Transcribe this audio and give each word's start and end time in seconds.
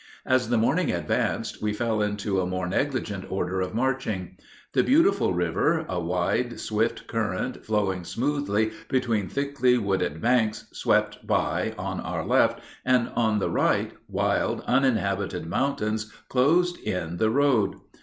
As 0.25 0.49
the 0.49 0.57
morning 0.57 0.91
advanced 0.91 1.61
we 1.61 1.73
fell 1.73 2.01
into 2.01 2.41
a 2.41 2.47
more 2.47 2.65
negligent 2.67 3.23
order 3.31 3.61
of 3.61 3.75
marching. 3.75 4.35
The 4.73 4.81
beautiful 4.81 5.31
river, 5.35 5.85
a 5.87 5.99
wide, 5.99 6.59
swift 6.59 7.05
current, 7.05 7.63
flowing 7.63 8.03
smoothly 8.03 8.71
between 8.89 9.29
thickly 9.29 9.77
wooded 9.77 10.19
banks, 10.19 10.65
swept 10.73 11.27
by 11.27 11.75
on 11.77 11.99
our 11.99 12.25
left, 12.25 12.61
and 12.83 13.09
on 13.15 13.37
the 13.37 13.51
right 13.51 13.91
wild, 14.09 14.61
uninhabited 14.65 15.45
mountains 15.45 16.11
closed 16.29 16.79
in 16.79 17.17
the 17.17 17.29
road. 17.29 17.75